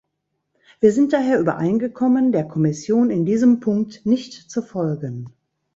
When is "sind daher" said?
0.93-1.39